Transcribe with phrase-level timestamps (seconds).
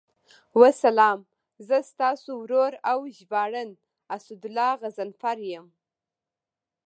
[0.59, 1.19] والسلام،
[1.67, 3.69] زه ستاسو ورور او ژباړن
[4.15, 5.65] اسدالله غضنفر یم.